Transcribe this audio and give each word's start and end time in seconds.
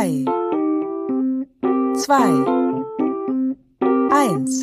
drei, 0.00 0.24
zwei, 1.98 2.24
eins. 4.10 4.62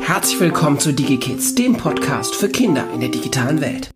Herzlich 0.00 0.40
willkommen 0.40 0.78
zu 0.78 0.94
DigiKids, 0.94 1.54
dem 1.54 1.76
Podcast 1.76 2.34
für 2.34 2.48
Kinder 2.48 2.90
in 2.94 3.00
der 3.00 3.10
digitalen 3.10 3.60
Welt. 3.60 3.90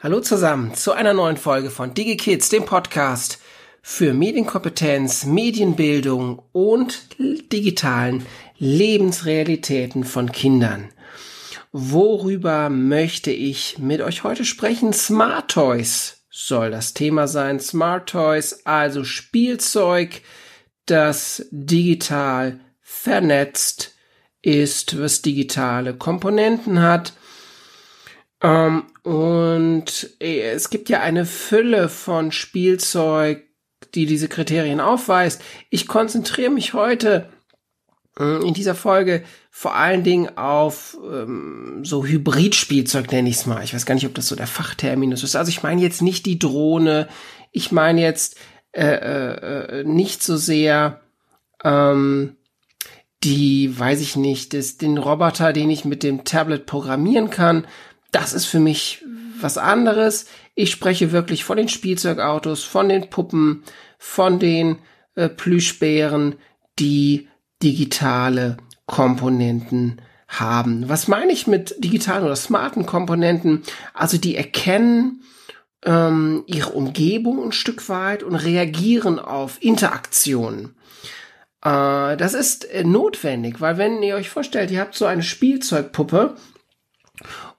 Hallo 0.00 0.20
zusammen 0.20 0.72
zu 0.74 0.92
einer 0.92 1.12
neuen 1.12 1.36
Folge 1.36 1.68
von 1.68 1.92
DigiKids, 1.92 2.48
dem 2.48 2.64
Podcast 2.64 3.38
für 3.82 4.14
Medienkompetenz, 4.14 5.26
Medienbildung 5.26 6.40
und 6.52 7.06
digitalen 7.52 8.24
Lebensrealitäten 8.56 10.04
von 10.04 10.32
Kindern. 10.32 10.88
Worüber 11.70 12.70
möchte 12.70 13.30
ich 13.30 13.78
mit 13.78 14.00
euch 14.00 14.24
heute 14.24 14.46
sprechen? 14.46 14.94
Smart 14.94 15.50
Toys 15.50 16.21
soll 16.32 16.70
das 16.70 16.94
Thema 16.94 17.28
sein. 17.28 17.60
Smart 17.60 18.08
Toys, 18.08 18.64
also 18.64 19.04
Spielzeug, 19.04 20.22
das 20.86 21.46
digital 21.50 22.58
vernetzt 22.80 23.94
ist, 24.40 24.98
was 24.98 25.22
digitale 25.22 25.94
Komponenten 25.94 26.80
hat. 26.80 27.12
Ähm, 28.40 28.84
und 29.02 30.16
äh, 30.20 30.50
es 30.50 30.70
gibt 30.70 30.88
ja 30.88 31.00
eine 31.00 31.26
Fülle 31.26 31.88
von 31.88 32.32
Spielzeug, 32.32 33.44
die 33.94 34.06
diese 34.06 34.28
Kriterien 34.28 34.80
aufweist. 34.80 35.42
Ich 35.70 35.86
konzentriere 35.86 36.50
mich 36.50 36.72
heute 36.72 37.28
in 38.18 38.52
dieser 38.52 38.74
Folge 38.74 39.22
vor 39.50 39.74
allen 39.74 40.04
Dingen 40.04 40.36
auf 40.36 40.98
ähm, 41.02 41.80
so 41.82 42.04
Hybridspielzeug, 42.04 43.10
nenne 43.10 43.30
ich 43.30 43.36
es 43.36 43.46
mal. 43.46 43.64
Ich 43.64 43.72
weiß 43.72 43.86
gar 43.86 43.94
nicht, 43.94 44.06
ob 44.06 44.14
das 44.14 44.28
so 44.28 44.36
der 44.36 44.46
Fachterminus 44.46 45.22
ist. 45.22 45.34
Also 45.34 45.48
ich 45.48 45.62
meine 45.62 45.80
jetzt 45.80 46.02
nicht 46.02 46.26
die 46.26 46.38
Drohne, 46.38 47.08
ich 47.52 47.72
meine 47.72 48.02
jetzt 48.02 48.36
äh, 48.72 48.84
äh, 48.84 49.80
äh, 49.80 49.84
nicht 49.84 50.22
so 50.22 50.36
sehr 50.36 51.00
ähm, 51.64 52.36
die, 53.24 53.78
weiß 53.78 54.00
ich 54.00 54.16
nicht, 54.16 54.52
das, 54.52 54.78
den 54.78 54.98
Roboter, 54.98 55.52
den 55.52 55.70
ich 55.70 55.84
mit 55.84 56.02
dem 56.02 56.24
Tablet 56.24 56.66
programmieren 56.66 57.30
kann. 57.30 57.66
Das 58.10 58.32
ist 58.32 58.46
für 58.46 58.60
mich 58.60 59.04
was 59.40 59.58
anderes. 59.58 60.26
Ich 60.54 60.70
spreche 60.70 61.12
wirklich 61.12 61.44
von 61.44 61.56
den 61.56 61.68
Spielzeugautos, 61.68 62.64
von 62.64 62.88
den 62.88 63.10
Puppen, 63.10 63.62
von 63.98 64.38
den 64.38 64.78
äh, 65.14 65.28
Plüschbären, 65.28 66.36
die 66.78 67.28
digitale 67.62 68.56
Komponenten 68.86 70.00
haben. 70.28 70.88
Was 70.88 71.08
meine 71.08 71.32
ich 71.32 71.46
mit 71.46 71.76
digitalen 71.82 72.24
oder 72.24 72.36
smarten 72.36 72.86
Komponenten? 72.86 73.62
Also 73.94 74.18
die 74.18 74.36
erkennen 74.36 75.22
ähm, 75.84 76.44
ihre 76.46 76.70
Umgebung 76.70 77.42
ein 77.44 77.52
Stück 77.52 77.88
weit 77.88 78.22
und 78.22 78.34
reagieren 78.34 79.18
auf 79.18 79.62
Interaktionen. 79.62 80.76
Äh, 81.64 82.16
das 82.16 82.34
ist 82.34 82.64
äh, 82.70 82.84
notwendig, 82.84 83.60
weil 83.60 83.78
wenn 83.78 84.02
ihr 84.02 84.16
euch 84.16 84.30
vorstellt, 84.30 84.70
ihr 84.70 84.80
habt 84.80 84.94
so 84.94 85.06
eine 85.06 85.22
Spielzeugpuppe 85.22 86.36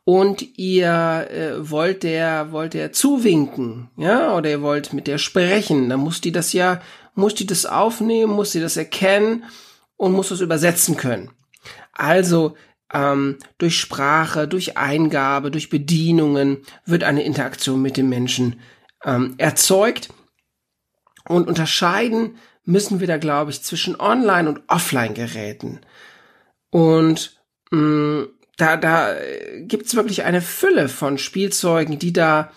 und 0.03 0.57
ihr 0.57 1.27
äh, 1.31 1.69
wollt 1.69 2.03
der 2.03 2.51
wollt 2.51 2.73
der 2.73 2.91
zuwinken, 2.91 3.89
ja, 3.97 4.35
oder 4.35 4.49
ihr 4.49 4.61
wollt 4.61 4.93
mit 4.93 5.07
der 5.07 5.17
sprechen, 5.17 5.89
dann 5.89 5.99
muss 5.99 6.21
die 6.21 6.31
das 6.31 6.53
ja 6.53 6.81
muss 7.15 7.35
die 7.35 7.45
das 7.45 7.65
aufnehmen, 7.65 8.33
muss 8.33 8.51
sie 8.51 8.61
das 8.61 8.75
erkennen 8.75 9.43
und 10.03 10.11
muss 10.11 10.31
es 10.31 10.41
übersetzen 10.41 10.97
können. 10.97 11.31
Also 11.93 12.55
ähm, 12.93 13.37
durch 13.57 13.79
Sprache, 13.79 14.47
durch 14.47 14.77
Eingabe, 14.77 15.49
durch 15.49 15.69
Bedienungen 15.69 16.57
wird 16.85 17.03
eine 17.03 17.23
Interaktion 17.23 17.81
mit 17.81 17.95
dem 17.95 18.09
Menschen 18.09 18.59
ähm, 19.03 19.35
erzeugt. 19.37 20.09
Und 21.25 21.47
unterscheiden 21.47 22.37
müssen 22.65 22.99
wir 22.99 23.07
da, 23.07 23.17
glaube 23.17 23.51
ich, 23.51 23.63
zwischen 23.63 23.99
Online- 23.99 24.49
und 24.49 24.61
Offline-Geräten. 24.67 25.79
Und 26.69 27.39
mh, 27.71 27.79
mm, 27.79 28.27
da, 28.57 28.77
da 28.77 29.15
gibt's 29.61 29.95
wirklich 29.95 30.23
eine 30.23 30.41
Fülle 30.41 30.89
von 30.89 31.17
Spielzeugen, 31.17 31.97
die 31.97 32.13
da 32.13 32.51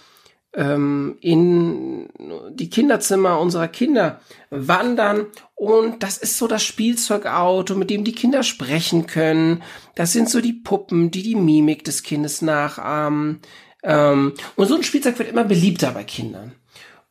ähm, 0.56 1.18
in 1.20 2.08
die 2.50 2.70
Kinderzimmer 2.70 3.38
unserer 3.38 3.68
Kinder 3.68 4.20
wandern. 4.50 5.26
Und 5.54 6.02
das 6.02 6.16
ist 6.16 6.38
so 6.38 6.48
das 6.48 6.64
Spielzeugauto, 6.64 7.74
mit 7.74 7.90
dem 7.90 8.04
die 8.04 8.14
Kinder 8.14 8.42
sprechen 8.42 9.06
können. 9.06 9.62
Das 9.94 10.12
sind 10.12 10.28
so 10.30 10.40
die 10.40 10.54
Puppen, 10.54 11.10
die 11.10 11.22
die 11.22 11.36
Mimik 11.36 11.84
des 11.84 12.02
Kindes 12.02 12.42
nachahmen. 12.42 13.40
Ähm, 13.82 14.32
und 14.56 14.66
so 14.66 14.74
ein 14.74 14.82
Spielzeug 14.82 15.18
wird 15.18 15.28
immer 15.28 15.44
beliebter 15.44 15.92
bei 15.92 16.04
Kindern. 16.04 16.52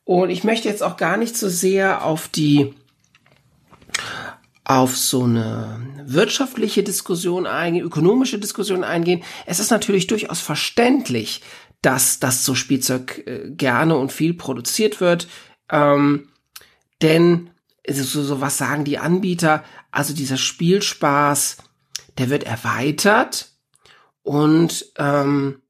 Und 0.04 0.30
ich 0.30 0.44
möchte 0.44 0.68
jetzt 0.68 0.82
auch 0.82 0.96
gar 0.96 1.16
nicht 1.16 1.36
so 1.36 1.48
sehr 1.48 2.04
auf 2.04 2.28
die 2.28 2.74
auf 4.66 4.96
so 4.96 5.22
eine 5.22 5.78
wirtschaftliche 6.04 6.82
Diskussion 6.82 7.46
eingehen, 7.46 7.84
ökonomische 7.84 8.40
Diskussion 8.40 8.82
eingehen. 8.82 9.22
Es 9.46 9.60
ist 9.60 9.70
natürlich 9.70 10.08
durchaus 10.08 10.40
verständlich, 10.40 11.40
dass 11.82 12.18
das 12.18 12.44
so 12.44 12.54
Spielzeug 12.54 13.22
äh, 13.26 13.50
gerne 13.50 13.96
und 13.96 14.12
viel 14.12 14.34
produziert 14.34 15.00
wird. 15.00 15.28
Ähm, 15.70 16.28
denn 17.02 17.50
so, 17.88 18.22
so 18.22 18.40
was 18.40 18.58
sagen 18.58 18.84
die 18.84 18.98
Anbieter, 18.98 19.62
also 19.90 20.14
dieser 20.14 20.36
Spielspaß, 20.36 21.58
der 22.18 22.30
wird 22.30 22.44
erweitert 22.44 23.52
und 24.22 24.86
ähm, 24.98 25.62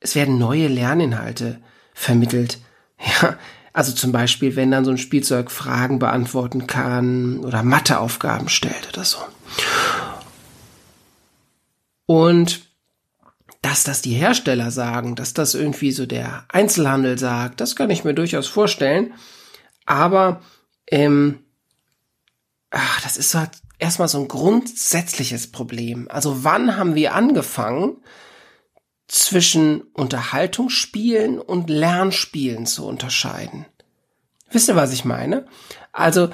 es 0.00 0.14
werden 0.14 0.38
neue 0.38 0.68
Lerninhalte 0.68 1.60
vermittelt. 1.94 2.58
Ja, 3.20 3.36
also 3.72 3.90
zum 3.90 4.12
Beispiel, 4.12 4.54
wenn 4.54 4.70
dann 4.70 4.84
so 4.84 4.92
ein 4.92 4.98
Spielzeug 4.98 5.50
Fragen 5.50 5.98
beantworten 5.98 6.68
kann 6.68 7.40
oder 7.40 7.64
Matheaufgaben 7.64 8.48
stellt 8.48 8.88
oder 8.92 9.02
so. 9.02 9.18
Und 12.06 12.60
dass 13.62 13.84
das 13.84 14.02
die 14.02 14.14
Hersteller 14.14 14.70
sagen, 14.70 15.14
dass 15.14 15.34
das 15.34 15.54
irgendwie 15.54 15.92
so 15.92 16.04
der 16.04 16.44
Einzelhandel 16.48 17.18
sagt, 17.18 17.60
das 17.60 17.76
kann 17.76 17.90
ich 17.90 18.04
mir 18.04 18.14
durchaus 18.14 18.48
vorstellen. 18.48 19.14
Aber 19.86 20.42
ähm, 20.90 21.38
ach, 22.70 23.00
das 23.02 23.16
ist 23.16 23.34
halt 23.34 23.50
erstmal 23.78 24.08
so 24.08 24.18
ein 24.18 24.28
grundsätzliches 24.28 25.50
Problem. 25.50 26.08
Also 26.10 26.44
wann 26.44 26.76
haben 26.76 26.94
wir 26.94 27.14
angefangen, 27.14 27.96
zwischen 29.12 29.82
Unterhaltungsspielen 29.92 31.38
und 31.38 31.68
Lernspielen 31.68 32.64
zu 32.64 32.86
unterscheiden? 32.86 33.66
Wisst 34.50 34.68
ihr, 34.68 34.76
was 34.76 34.92
ich 34.94 35.04
meine? 35.04 35.46
Also, 35.92 36.30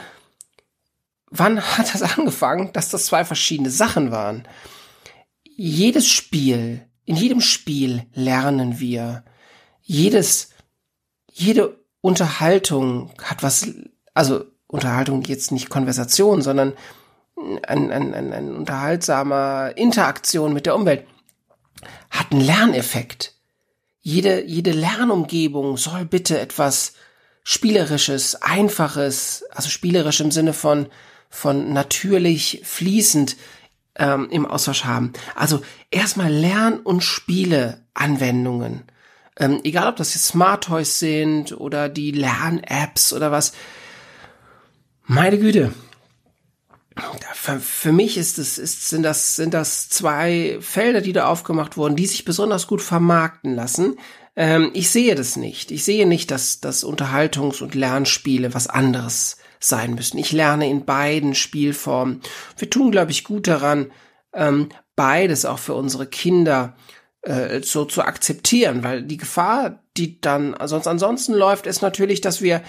wann 1.28 1.60
hat 1.60 1.92
das 1.92 2.02
angefangen, 2.18 2.72
dass 2.72 2.88
das 2.88 3.06
zwei 3.06 3.24
verschiedene 3.24 3.70
Sachen 3.70 4.12
waren? 4.12 4.46
Jedes 5.42 6.06
Spiel 6.06 6.87
in 7.08 7.16
jedem 7.16 7.40
Spiel 7.40 8.02
lernen 8.12 8.80
wir. 8.80 9.24
Jedes, 9.80 10.50
jede 11.32 11.78
Unterhaltung 12.02 13.14
hat 13.22 13.42
was, 13.42 13.66
also 14.12 14.44
Unterhaltung 14.66 15.22
jetzt 15.22 15.50
nicht 15.50 15.70
Konversation, 15.70 16.42
sondern 16.42 16.74
ein, 17.66 17.90
ein, 17.90 18.12
ein, 18.12 18.32
ein 18.34 18.54
unterhaltsamer 18.54 19.72
Interaktion 19.76 20.52
mit 20.52 20.66
der 20.66 20.74
Umwelt 20.74 21.06
hat 22.10 22.30
einen 22.30 22.42
Lerneffekt. 22.42 23.32
Jede, 24.02 24.44
jede 24.44 24.72
Lernumgebung 24.72 25.78
soll 25.78 26.04
bitte 26.04 26.38
etwas 26.38 26.92
Spielerisches, 27.42 28.42
Einfaches, 28.42 29.46
also 29.50 29.70
spielerisch 29.70 30.20
im 30.20 30.30
Sinne 30.30 30.52
von, 30.52 30.88
von 31.30 31.72
natürlich 31.72 32.60
fließend 32.64 33.36
ähm, 33.98 34.28
im 34.30 34.46
Austausch 34.46 34.84
haben. 34.84 35.12
Also 35.34 35.60
erstmal 35.90 36.32
Lern- 36.32 36.80
und 36.80 37.02
Spiele-Anwendungen. 37.02 38.84
Ähm, 39.36 39.60
egal, 39.64 39.88
ob 39.88 39.96
das 39.96 40.14
jetzt 40.14 40.26
Smart 40.26 40.64
Toys 40.64 40.98
sind 40.98 41.52
oder 41.52 41.88
die 41.88 42.10
Lern-Apps 42.10 43.12
oder 43.12 43.30
was. 43.30 43.52
Meine 45.04 45.38
Güte. 45.38 45.72
Für, 47.32 47.60
für 47.60 47.92
mich 47.92 48.18
ist 48.18 48.38
es, 48.38 48.58
ist, 48.58 48.88
sind 48.88 49.04
das, 49.04 49.36
sind 49.36 49.54
das 49.54 49.88
zwei 49.88 50.58
Felder, 50.60 51.00
die 51.00 51.12
da 51.12 51.26
aufgemacht 51.26 51.76
wurden, 51.76 51.94
die 51.94 52.06
sich 52.06 52.24
besonders 52.24 52.66
gut 52.66 52.82
vermarkten 52.82 53.54
lassen. 53.54 53.96
Ähm, 54.34 54.70
ich 54.74 54.90
sehe 54.90 55.14
das 55.14 55.36
nicht. 55.36 55.70
Ich 55.70 55.84
sehe 55.84 56.06
nicht, 56.06 56.30
dass, 56.32 56.60
dass 56.60 56.84
Unterhaltungs- 56.84 57.62
und 57.62 57.74
Lernspiele 57.74 58.52
was 58.54 58.66
anderes 58.66 59.37
sein 59.60 59.94
müssen. 59.94 60.18
Ich 60.18 60.32
lerne 60.32 60.68
in 60.68 60.84
beiden 60.84 61.34
Spielformen. 61.34 62.20
Wir 62.56 62.70
tun, 62.70 62.90
glaube 62.90 63.10
ich, 63.10 63.24
gut 63.24 63.46
daran, 63.46 63.90
ähm, 64.32 64.68
beides 64.96 65.44
auch 65.44 65.58
für 65.58 65.74
unsere 65.74 66.06
Kinder 66.06 66.76
äh, 67.22 67.60
so 67.62 67.84
zu 67.84 68.02
akzeptieren, 68.02 68.82
weil 68.82 69.02
die 69.02 69.16
Gefahr, 69.16 69.82
die 69.96 70.20
dann 70.20 70.56
sonst 70.64 70.86
ansonsten 70.86 71.34
läuft, 71.34 71.66
ist 71.66 71.82
natürlich, 71.82 72.20
dass 72.20 72.42
wir, 72.42 72.62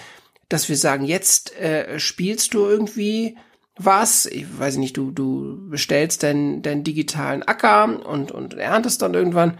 dass 0.48 0.68
wir 0.68 0.76
sagen, 0.76 1.04
jetzt 1.04 1.56
äh, 1.56 1.98
spielst 1.98 2.54
du 2.54 2.66
irgendwie 2.66 3.36
was, 3.82 4.26
ich 4.26 4.46
weiß 4.58 4.76
nicht, 4.76 4.96
du, 4.96 5.10
du 5.10 5.68
bestellst 5.70 6.22
deinen, 6.22 6.62
deinen 6.62 6.84
digitalen 6.84 7.42
Acker 7.42 8.06
und, 8.06 8.30
und 8.30 8.54
erntest 8.54 9.00
dann 9.00 9.14
irgendwann. 9.14 9.58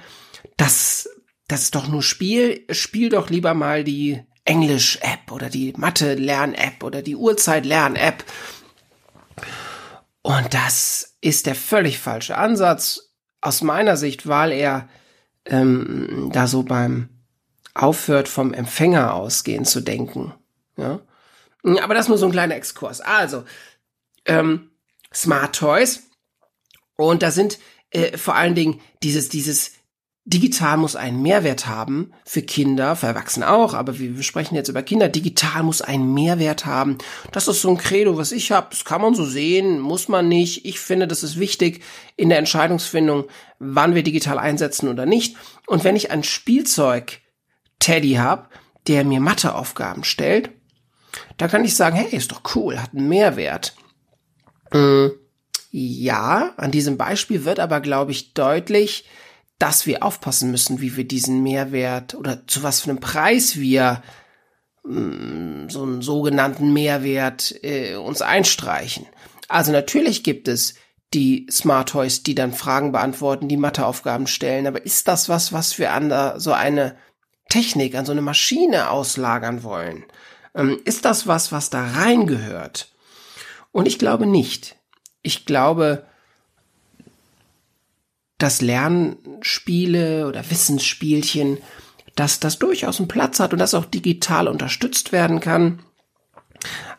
Das, 0.58 1.08
das 1.48 1.62
ist 1.62 1.74
doch 1.74 1.88
nur 1.88 2.02
Spiel. 2.02 2.66
Spiel 2.70 3.08
doch 3.08 3.30
lieber 3.30 3.54
mal 3.54 3.82
die 3.82 4.22
Englisch-App 4.44 5.30
oder 5.30 5.48
die 5.48 5.72
Mathe-Lern-App 5.76 6.82
oder 6.82 7.02
die 7.02 7.16
Uhrzeit-Lern-App. 7.16 8.24
Und 10.22 10.54
das 10.54 11.16
ist 11.20 11.46
der 11.46 11.54
völlig 11.54 11.98
falsche 11.98 12.36
Ansatz 12.36 13.12
aus 13.40 13.62
meiner 13.62 13.96
Sicht, 13.96 14.26
weil 14.26 14.52
er 14.52 14.88
ähm, 15.46 16.30
da 16.32 16.46
so 16.46 16.62
beim 16.62 17.08
aufhört, 17.74 18.28
vom 18.28 18.52
Empfänger 18.52 19.14
ausgehen 19.14 19.64
zu 19.64 19.80
denken. 19.80 20.34
Ja? 20.76 21.00
Aber 21.82 21.94
das 21.94 22.08
nur 22.08 22.18
so 22.18 22.26
ein 22.26 22.32
kleiner 22.32 22.56
Exkurs. 22.56 23.00
Also, 23.00 23.44
ähm, 24.24 24.70
Smart 25.12 25.56
Toys. 25.56 26.02
Und 26.96 27.22
da 27.22 27.30
sind 27.30 27.58
äh, 27.90 28.16
vor 28.16 28.34
allen 28.34 28.54
Dingen 28.54 28.80
dieses, 29.02 29.28
dieses 29.28 29.72
Digital 30.26 30.76
muss 30.76 30.96
einen 30.96 31.22
Mehrwert 31.22 31.66
haben 31.66 32.12
für 32.24 32.42
Kinder, 32.42 32.94
für 32.94 33.06
Erwachsene 33.06 33.50
auch, 33.50 33.72
aber 33.72 33.98
wir 33.98 34.22
sprechen 34.22 34.54
jetzt 34.54 34.68
über 34.68 34.82
Kinder. 34.82 35.08
Digital 35.08 35.62
muss 35.62 35.80
einen 35.80 36.12
Mehrwert 36.12 36.66
haben. 36.66 36.98
Das 37.32 37.48
ist 37.48 37.62
so 37.62 37.70
ein 37.70 37.78
Credo, 37.78 38.18
was 38.18 38.30
ich 38.30 38.52
habe. 38.52 38.68
Das 38.70 38.84
kann 38.84 39.00
man 39.00 39.14
so 39.14 39.24
sehen, 39.24 39.80
muss 39.80 40.08
man 40.08 40.28
nicht. 40.28 40.66
Ich 40.66 40.78
finde, 40.78 41.08
das 41.08 41.22
ist 41.22 41.40
wichtig 41.40 41.82
in 42.16 42.28
der 42.28 42.38
Entscheidungsfindung, 42.38 43.24
wann 43.58 43.94
wir 43.94 44.02
digital 44.02 44.38
einsetzen 44.38 44.88
oder 44.88 45.06
nicht. 45.06 45.36
Und 45.66 45.84
wenn 45.84 45.96
ich 45.96 46.10
ein 46.10 46.22
Spielzeug 46.22 47.20
Teddy 47.78 48.14
habe, 48.14 48.48
der 48.86 49.04
mir 49.04 49.20
Matheaufgaben 49.20 50.04
stellt, 50.04 50.50
da 51.38 51.48
kann 51.48 51.64
ich 51.64 51.74
sagen, 51.74 51.96
hey, 51.96 52.14
ist 52.14 52.30
doch 52.30 52.42
cool, 52.54 52.78
hat 52.78 52.94
einen 52.94 53.08
Mehrwert. 53.08 53.74
Mhm. 54.72 55.12
Ja, 55.70 56.52
an 56.56 56.70
diesem 56.70 56.96
Beispiel 56.96 57.44
wird 57.44 57.60
aber, 57.60 57.80
glaube 57.80 58.10
ich, 58.10 58.34
deutlich, 58.34 59.04
dass 59.60 59.86
wir 59.86 60.02
aufpassen 60.02 60.50
müssen, 60.50 60.80
wie 60.80 60.96
wir 60.96 61.06
diesen 61.06 61.42
Mehrwert 61.44 62.14
oder 62.14 62.46
zu 62.48 62.64
was 62.64 62.80
für 62.80 62.90
einem 62.90 62.98
Preis 62.98 63.56
wir 63.56 64.02
mh, 64.84 65.70
so 65.70 65.82
einen 65.82 66.02
sogenannten 66.02 66.72
Mehrwert 66.72 67.54
äh, 67.62 67.94
uns 67.94 68.22
einstreichen. 68.22 69.06
Also 69.48 69.70
natürlich 69.70 70.24
gibt 70.24 70.48
es 70.48 70.74
die 71.12 71.46
Smart 71.50 71.90
Toys, 71.90 72.22
die 72.22 72.34
dann 72.34 72.54
Fragen 72.54 72.92
beantworten, 72.92 73.48
die 73.48 73.58
Matheaufgaben 73.58 74.26
stellen, 74.26 74.66
aber 74.66 74.84
ist 74.84 75.08
das 75.08 75.28
was, 75.28 75.52
was 75.52 75.78
wir 75.78 75.92
an 75.92 76.40
so 76.40 76.52
eine 76.52 76.96
Technik, 77.50 77.96
an 77.96 78.06
so 78.06 78.12
eine 78.12 78.22
Maschine 78.22 78.90
auslagern 78.90 79.62
wollen? 79.62 80.04
Ähm, 80.54 80.80
ist 80.84 81.04
das 81.04 81.26
was, 81.26 81.52
was 81.52 81.68
da 81.68 81.84
reingehört? 81.84 82.92
Und 83.72 83.86
ich 83.86 83.98
glaube 83.98 84.26
nicht. 84.26 84.76
Ich 85.22 85.44
glaube, 85.44 86.06
dass 88.42 88.60
Lernspiele 88.60 90.26
oder 90.26 90.50
Wissensspielchen, 90.50 91.58
dass 92.16 92.40
das 92.40 92.58
durchaus 92.58 92.98
einen 92.98 93.08
Platz 93.08 93.40
hat 93.40 93.52
und 93.52 93.58
das 93.58 93.74
auch 93.74 93.84
digital 93.84 94.48
unterstützt 94.48 95.12
werden 95.12 95.40
kann. 95.40 95.80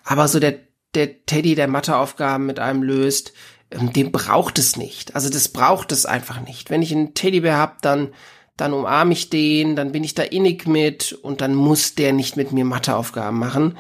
Aber 0.04 0.28
so 0.28 0.40
der, 0.40 0.60
der 0.96 1.26
Teddy, 1.26 1.56
der 1.56 1.68
Matheaufgaben 1.68 2.46
mit 2.46 2.60
einem 2.60 2.84
löst, 2.84 3.34
ähm, 3.72 3.92
den 3.94 4.12
braucht 4.12 4.58
es 4.60 4.78
nicht. 4.78 5.16
Also 5.16 5.30
das 5.30 5.50
braucht 5.50 5.92
es 5.92 6.06
einfach 6.06 6.42
nicht. 6.42 6.70
Wenn 6.70 6.82
ich 6.82 6.92
einen 6.92 7.14
Teddybär 7.14 7.58
hab, 7.58 7.82
dann 7.82 8.14
dann 8.62 8.74
umarme 8.74 9.14
ich 9.14 9.32
den, 9.32 9.76
dann 9.76 9.92
bin 9.92 10.04
ich 10.04 10.14
da 10.14 10.22
innig 10.22 10.68
mit 10.68 11.14
und 11.14 11.42
dann 11.42 11.56
muss 11.56 11.96
der 11.96 12.14
nicht 12.14 12.38
mit 12.38 12.52
mir 12.52 12.64
Matheaufgaben 12.64 13.40
machen. 13.40 13.76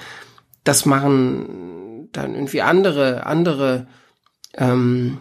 Das 0.64 0.88
machen 0.88 2.10
dann 2.12 2.34
irgendwie 2.34 2.64
andere, 2.64 3.28
andere, 3.28 3.86
ähm, 4.58 5.20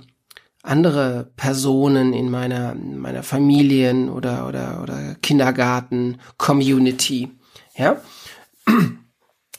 andere 0.63 1.33
Personen 1.37 2.13
in 2.13 2.31
meiner, 2.31 2.75
meiner 2.75 3.23
Familien 3.23 4.11
oder, 4.11 4.47
oder, 4.47 4.81
oder 4.83 5.15
Kindergarten, 5.23 6.21
Community. 6.37 7.31
Ja. 7.77 8.01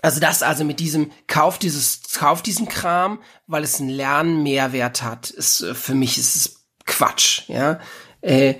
Also 0.02 0.20
das 0.20 0.44
also 0.44 0.64
mit 0.64 0.80
diesem 0.80 1.12
Kauf 1.28 1.60
dieses 1.60 2.02
Kauf 2.14 2.42
diesen 2.42 2.68
Kram, 2.68 3.20
weil 3.48 3.64
es 3.64 3.80
einen 3.80 3.90
Lernmehrwert 3.90 5.04
hat, 5.04 5.30
ist 5.30 5.62
äh, 5.62 5.74
für 5.74 5.96
mich 5.96 6.18
ist 6.18 6.36
es 6.36 6.66
Quatsch, 6.86 7.44
ja. 7.48 7.80
Äh, 8.22 8.56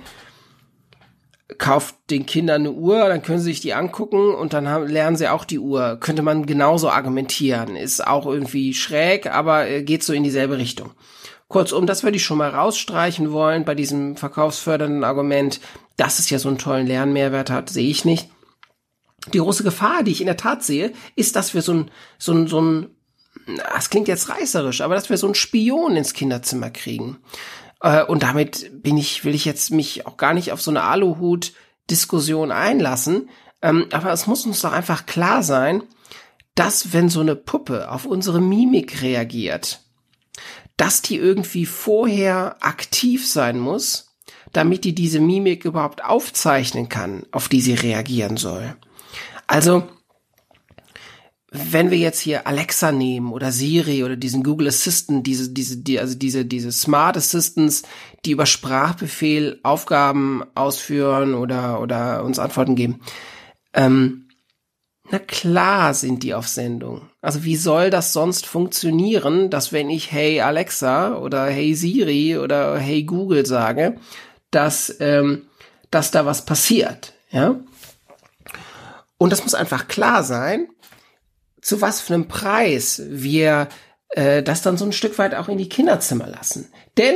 kauft 1.58 1.96
den 2.10 2.26
Kindern 2.26 2.62
eine 2.62 2.72
Uhr, 2.72 3.08
dann 3.08 3.22
können 3.22 3.38
sie 3.38 3.46
sich 3.46 3.60
die 3.60 3.74
angucken 3.74 4.34
und 4.34 4.52
dann 4.52 4.68
haben, 4.68 4.86
lernen 4.86 5.16
sie 5.16 5.28
auch 5.28 5.44
die 5.44 5.58
Uhr. 5.58 5.98
Könnte 6.00 6.22
man 6.22 6.46
genauso 6.46 6.90
argumentieren. 6.90 7.76
Ist 7.76 8.06
auch 8.06 8.26
irgendwie 8.26 8.74
schräg, 8.74 9.26
aber 9.26 9.68
äh, 9.68 9.82
geht 9.82 10.02
so 10.02 10.12
in 10.12 10.24
dieselbe 10.24 10.58
Richtung. 10.58 10.92
Kurzum, 11.52 11.86
das 11.86 12.02
würde 12.02 12.16
ich 12.16 12.24
schon 12.24 12.38
mal 12.38 12.50
rausstreichen 12.50 13.30
wollen 13.30 13.64
bei 13.64 13.74
diesem 13.74 14.16
verkaufsfördernden 14.16 15.04
Argument. 15.04 15.60
Dass 15.96 16.18
es 16.18 16.30
ja 16.30 16.38
so 16.38 16.48
einen 16.48 16.58
tollen 16.58 16.86
Lernmehrwert 16.86 17.50
hat, 17.50 17.68
sehe 17.68 17.88
ich 17.88 18.04
nicht. 18.04 18.30
Die 19.32 19.38
große 19.38 19.62
Gefahr, 19.62 20.02
die 20.02 20.10
ich 20.10 20.20
in 20.20 20.26
der 20.26 20.38
Tat 20.38 20.64
sehe, 20.64 20.92
ist, 21.14 21.36
dass 21.36 21.54
wir 21.54 21.62
so 21.62 21.74
ein, 21.74 21.90
so 22.18 22.32
ein, 22.32 22.48
so 22.48 22.60
ein, 22.60 22.86
das 23.74 23.90
klingt 23.90 24.08
jetzt 24.08 24.30
reißerisch, 24.30 24.80
aber 24.80 24.94
dass 24.94 25.10
wir 25.10 25.18
so 25.18 25.26
einen 25.26 25.34
Spion 25.34 25.94
ins 25.94 26.14
Kinderzimmer 26.14 26.70
kriegen. 26.70 27.18
Äh, 27.82 28.04
und 28.04 28.22
damit 28.22 28.82
bin 28.82 28.96
ich, 28.96 29.24
will 29.24 29.34
ich 29.34 29.44
jetzt 29.44 29.70
mich 29.70 30.06
auch 30.06 30.16
gar 30.16 30.32
nicht 30.32 30.52
auf 30.52 30.62
so 30.62 30.70
eine 30.70 30.82
Aluhut-Diskussion 30.82 32.50
einlassen. 32.50 33.28
Ähm, 33.60 33.86
aber 33.92 34.10
es 34.12 34.26
muss 34.26 34.46
uns 34.46 34.62
doch 34.62 34.72
einfach 34.72 35.06
klar 35.06 35.42
sein, 35.42 35.82
dass 36.54 36.92
wenn 36.92 37.08
so 37.08 37.20
eine 37.20 37.36
Puppe 37.36 37.90
auf 37.90 38.06
unsere 38.06 38.40
Mimik 38.40 39.02
reagiert, 39.02 39.80
dass 40.76 41.02
die 41.02 41.16
irgendwie 41.16 41.66
vorher 41.66 42.56
aktiv 42.60 43.26
sein 43.26 43.58
muss, 43.58 44.12
damit 44.52 44.84
die 44.84 44.94
diese 44.94 45.20
Mimik 45.20 45.64
überhaupt 45.64 46.04
aufzeichnen 46.04 46.88
kann, 46.88 47.24
auf 47.32 47.48
die 47.48 47.60
sie 47.60 47.74
reagieren 47.74 48.36
soll. 48.36 48.76
Also, 49.46 49.88
wenn 51.50 51.90
wir 51.90 51.98
jetzt 51.98 52.20
hier 52.20 52.46
Alexa 52.46 52.92
nehmen 52.92 53.32
oder 53.32 53.52
Siri 53.52 54.04
oder 54.04 54.16
diesen 54.16 54.42
Google 54.42 54.68
Assistant, 54.68 55.26
diese, 55.26 55.50
diese, 55.50 55.76
die, 55.76 56.00
also 56.00 56.14
diese, 56.16 56.46
diese 56.46 56.72
Smart 56.72 57.16
Assistants, 57.16 57.82
die 58.24 58.30
über 58.30 58.46
Sprachbefehl 58.46 59.60
Aufgaben 59.62 60.42
ausführen 60.54 61.34
oder, 61.34 61.80
oder 61.80 62.24
uns 62.24 62.38
Antworten 62.38 62.74
geben, 62.74 63.00
ähm, 63.74 64.28
na 65.10 65.18
klar 65.18 65.92
sind 65.92 66.22
die 66.22 66.32
auf 66.32 66.48
Sendung. 66.48 67.11
Also 67.22 67.44
wie 67.44 67.56
soll 67.56 67.88
das 67.90 68.12
sonst 68.12 68.46
funktionieren, 68.46 69.48
dass 69.48 69.72
wenn 69.72 69.88
ich 69.88 70.10
Hey 70.10 70.40
Alexa 70.40 71.16
oder 71.16 71.46
Hey 71.46 71.74
Siri 71.74 72.36
oder 72.36 72.76
Hey 72.78 73.04
Google 73.04 73.46
sage, 73.46 73.94
dass, 74.50 74.94
ähm, 74.98 75.46
dass 75.90 76.10
da 76.10 76.26
was 76.26 76.44
passiert, 76.44 77.14
ja? 77.30 77.60
Und 79.18 79.30
das 79.30 79.44
muss 79.44 79.54
einfach 79.54 79.86
klar 79.86 80.24
sein, 80.24 80.66
zu 81.60 81.80
was 81.80 82.00
für 82.00 82.14
einem 82.14 82.26
Preis 82.26 83.00
wir 83.06 83.68
äh, 84.08 84.42
das 84.42 84.62
dann 84.62 84.76
so 84.76 84.84
ein 84.84 84.92
Stück 84.92 85.16
weit 85.18 85.36
auch 85.36 85.48
in 85.48 85.58
die 85.58 85.68
Kinderzimmer 85.68 86.26
lassen. 86.26 86.72
Denn 86.98 87.14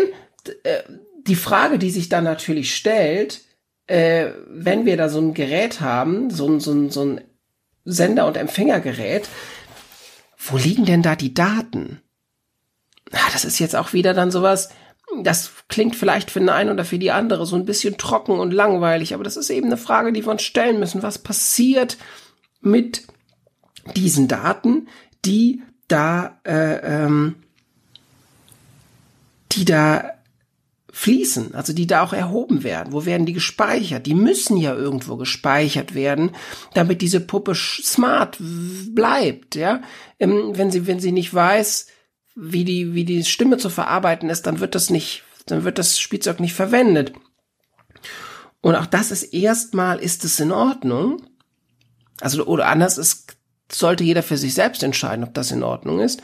äh, 0.63 0.85
die 1.27 1.35
Frage, 1.35 1.81
die 1.81 1.91
sich 1.91 2.09
dann 2.09 2.23
natürlich 2.23 2.77
stellt, 2.77 3.41
äh, 3.89 4.31
wenn 4.49 4.87
wir 4.87 4.97
da 4.97 5.09
so 5.09 5.19
ein 5.19 5.35
Gerät 5.35 5.81
haben, 5.81 6.31
so 6.31 6.47
ein, 6.47 6.61
so 6.61 6.73
ein, 6.73 6.91
so 6.91 7.05
ein 7.05 7.21
Sender- 7.85 8.27
und 8.27 8.37
Empfängergerät, 8.37 9.29
wo 10.37 10.57
liegen 10.57 10.85
denn 10.85 11.03
da 11.03 11.17
die 11.17 11.35
Daten? 11.35 12.01
Ah, 13.13 13.31
das 13.33 13.45
ist 13.45 13.59
jetzt 13.59 13.77
auch 13.77 13.93
wieder 13.93 14.15
dann 14.15 14.31
sowas, 14.31 14.69
das 15.23 15.51
klingt 15.69 15.97
vielleicht 15.97 16.31
für 16.31 16.41
den 16.41 16.49
einen 16.49 16.71
oder 16.71 16.85
für 16.85 16.99
die 16.99 17.13
andere 17.13 17.47
so 17.47 17.57
ein 17.57 17.65
bisschen 17.65 17.97
trocken 17.97 18.39
und 18.39 18.53
langweilig, 18.53 19.15
aber 19.15 19.25
das 19.25 19.37
ist 19.37 19.51
eben 19.51 19.67
eine 19.67 19.77
Frage, 19.77 20.13
die 20.13 20.25
wir 20.25 20.33
uns 20.33 20.43
stellen 20.43 20.81
müssen. 20.81 21.03
Was 21.03 21.19
passiert 21.19 21.97
mit 22.61 23.03
diesen 23.95 24.27
Daten, 24.29 24.89
die 25.25 25.63
da, 25.89 26.41
äh, 26.45 27.05
ähm, 27.05 27.37
die 29.53 29.65
da 29.65 30.16
fließen, 30.97 31.55
also 31.55 31.75
die 31.75 31.87
da 31.87 32.03
auch 32.03 32.15
erhoben 32.15 32.65
werden. 32.65 32.95
Wo 32.95 33.05
werden 33.05 33.27
die 33.27 33.35
gespeichert? 33.35 34.07
Die 34.07 34.15
müssen 34.15 34.57
ja 34.57 34.75
irgendwo 34.75 35.17
gespeichert 35.19 35.95
werden, 35.95 36.31
damit 36.73 37.03
diese 37.03 37.21
Puppe 37.21 37.55
smart 37.55 38.39
bleibt, 38.41 39.57
ja. 39.57 39.83
Ähm, 40.19 40.53
wenn 40.55 40.71
sie, 40.71 40.87
wenn 40.87 40.99
sie 40.99 41.13
nicht 41.13 41.35
weiß, 41.35 41.89
wie 42.35 42.65
die, 42.65 42.95
wie 42.95 43.05
die 43.05 43.25
Stimme 43.25 43.59
zu 43.59 43.69
verarbeiten 43.69 44.31
ist, 44.31 44.47
dann 44.47 44.61
wird 44.61 44.75
das 44.75 44.89
nicht, 44.89 45.25
dann 45.45 45.65
wird 45.65 45.79
das 45.79 46.01
Spielzeug 46.01 46.41
nicht 46.41 46.55
verwendet. 46.55 47.13
Und 48.63 48.75
auch 48.75 48.87
das 48.87 49.11
ist 49.11 49.35
erstmal, 49.35 49.99
ist 49.99 50.25
es 50.25 50.41
in 50.41 50.51
Ordnung? 50.51 51.23
Also, 52.23 52.47
oder 52.47 52.69
anders, 52.69 52.97
ist 52.97 53.37
sollte 53.71 54.03
jeder 54.03 54.23
für 54.23 54.39
sich 54.39 54.55
selbst 54.55 54.83
entscheiden, 54.83 55.25
ob 55.25 55.35
das 55.35 55.51
in 55.51 55.63
Ordnung 55.63 56.01
ist. 56.01 56.23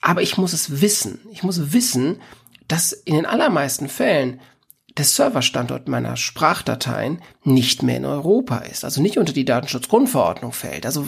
Aber 0.00 0.22
ich 0.22 0.36
muss 0.36 0.52
es 0.52 0.80
wissen. 0.80 1.18
Ich 1.32 1.42
muss 1.42 1.72
wissen, 1.72 2.20
dass 2.68 2.92
in 2.92 3.14
den 3.14 3.26
allermeisten 3.26 3.88
Fällen 3.88 4.40
der 4.96 5.04
Serverstandort 5.04 5.88
meiner 5.88 6.16
Sprachdateien 6.16 7.20
nicht 7.42 7.82
mehr 7.82 7.96
in 7.96 8.04
Europa 8.04 8.58
ist, 8.58 8.84
also 8.84 9.02
nicht 9.02 9.18
unter 9.18 9.32
die 9.32 9.44
Datenschutzgrundverordnung 9.44 10.52
fällt. 10.52 10.86
Also 10.86 11.04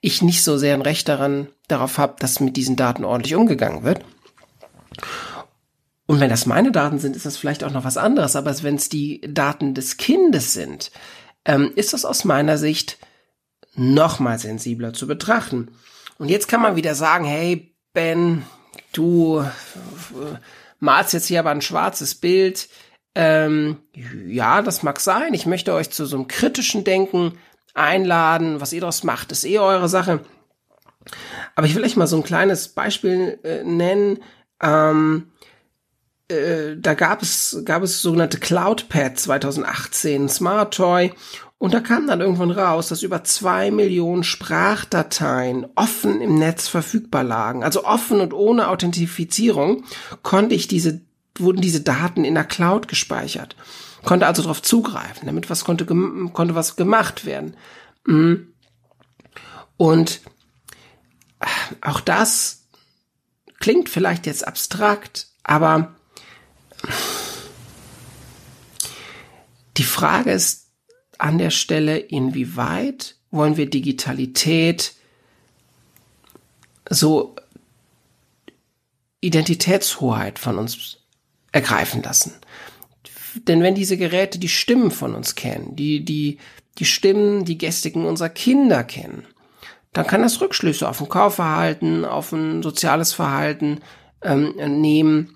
ich 0.00 0.22
nicht 0.22 0.44
so 0.44 0.58
sehr 0.58 0.74
ein 0.74 0.82
Recht 0.82 1.08
daran 1.08 1.48
darauf 1.66 1.98
habe, 1.98 2.16
dass 2.20 2.40
mit 2.40 2.56
diesen 2.56 2.76
Daten 2.76 3.04
ordentlich 3.04 3.34
umgegangen 3.34 3.82
wird. 3.82 4.04
Und 6.06 6.20
wenn 6.20 6.30
das 6.30 6.46
meine 6.46 6.70
Daten 6.70 7.00
sind, 7.00 7.16
ist 7.16 7.26
das 7.26 7.36
vielleicht 7.36 7.64
auch 7.64 7.72
noch 7.72 7.84
was 7.84 7.96
anderes. 7.96 8.36
Aber 8.36 8.62
wenn 8.62 8.76
es 8.76 8.88
die 8.88 9.20
Daten 9.22 9.74
des 9.74 9.96
Kindes 9.96 10.52
sind, 10.52 10.92
ähm, 11.44 11.72
ist 11.74 11.92
das 11.92 12.04
aus 12.04 12.24
meiner 12.24 12.58
Sicht 12.58 12.98
noch 13.74 14.20
mal 14.20 14.38
sensibler 14.38 14.92
zu 14.92 15.08
betrachten. 15.08 15.72
Und 16.18 16.28
jetzt 16.28 16.46
kann 16.46 16.62
man 16.62 16.76
wieder 16.76 16.94
sagen, 16.94 17.24
hey 17.24 17.74
Ben, 17.92 18.44
du 18.92 19.40
äh, 19.40 20.36
malst 20.78 21.12
jetzt 21.12 21.26
hier 21.26 21.40
aber 21.40 21.50
ein 21.50 21.62
schwarzes 21.62 22.14
Bild. 22.14 22.68
Ähm, 23.14 23.78
ja, 24.26 24.62
das 24.62 24.82
mag 24.82 25.00
sein. 25.00 25.32
Ich 25.34 25.46
möchte 25.46 25.72
euch 25.72 25.90
zu 25.90 26.04
so 26.04 26.16
einem 26.16 26.28
kritischen 26.28 26.84
Denken 26.84 27.38
einladen. 27.74 28.60
Was 28.60 28.72
ihr 28.72 28.80
daraus 28.80 29.04
macht, 29.04 29.32
ist 29.32 29.44
eh 29.44 29.58
eure 29.58 29.88
Sache. 29.88 30.20
Aber 31.54 31.66
ich 31.66 31.74
will 31.74 31.84
euch 31.84 31.96
mal 31.96 32.06
so 32.06 32.16
ein 32.16 32.24
kleines 32.24 32.68
Beispiel 32.68 33.38
äh, 33.42 33.64
nennen. 33.64 34.18
Ähm, 34.60 35.32
äh, 36.28 36.76
da 36.76 36.94
gab 36.94 37.22
es, 37.22 37.62
gab 37.64 37.82
es 37.82 38.02
sogenannte 38.02 38.38
CloudPad 38.38 39.18
2018, 39.18 40.28
Smart 40.28 40.74
Toy. 40.74 41.12
Und 41.58 41.72
da 41.72 41.80
kam 41.80 42.06
dann 42.06 42.20
irgendwann 42.20 42.50
raus, 42.50 42.88
dass 42.88 43.02
über 43.02 43.24
zwei 43.24 43.70
Millionen 43.70 44.24
Sprachdateien 44.24 45.66
offen 45.74 46.20
im 46.20 46.38
Netz 46.38 46.68
verfügbar 46.68 47.24
lagen. 47.24 47.64
Also 47.64 47.84
offen 47.84 48.20
und 48.20 48.34
ohne 48.34 48.68
Authentifizierung 48.68 49.84
konnte 50.22 50.54
ich 50.54 50.68
diese, 50.68 51.00
wurden 51.38 51.62
diese 51.62 51.80
Daten 51.80 52.24
in 52.24 52.34
der 52.34 52.44
Cloud 52.44 52.88
gespeichert. 52.88 53.56
Konnte 54.04 54.26
also 54.26 54.42
darauf 54.42 54.60
zugreifen, 54.60 55.26
damit 55.26 55.48
was 55.48 55.64
konnte, 55.64 55.86
konnte 55.86 56.54
was 56.54 56.76
gemacht 56.76 57.24
werden. 57.24 57.56
Mhm. 58.06 58.52
Und 59.78 60.20
äh, 61.40 61.46
auch 61.80 62.00
das 62.00 62.66
klingt 63.60 63.88
vielleicht 63.88 64.26
jetzt 64.26 64.46
abstrakt, 64.46 65.28
aber 65.42 65.95
die 69.76 69.84
Frage 69.84 70.32
ist 70.32 70.68
an 71.18 71.38
der 71.38 71.50
Stelle, 71.50 71.98
inwieweit 71.98 73.16
wollen 73.30 73.56
wir 73.56 73.68
Digitalität 73.68 74.94
so 76.88 77.34
Identitätshoheit 79.20 80.38
von 80.38 80.58
uns 80.58 80.98
ergreifen 81.52 82.02
lassen. 82.02 82.34
Denn 83.48 83.62
wenn 83.62 83.74
diese 83.74 83.96
Geräte 83.96 84.38
die 84.38 84.48
Stimmen 84.48 84.90
von 84.90 85.14
uns 85.14 85.34
kennen, 85.34 85.76
die, 85.76 86.04
die, 86.04 86.38
die 86.78 86.84
Stimmen, 86.84 87.44
die 87.44 87.58
Gestiken 87.58 88.04
unserer 88.06 88.28
Kinder 88.28 88.84
kennen, 88.84 89.26
dann 89.92 90.06
kann 90.06 90.22
das 90.22 90.40
Rückschlüsse 90.40 90.88
auf 90.88 91.00
ein 91.00 91.08
Kaufverhalten, 91.08 92.04
auf 92.04 92.32
ein 92.32 92.62
soziales 92.62 93.14
Verhalten 93.14 93.80
ähm, 94.22 94.54
nehmen, 94.80 95.35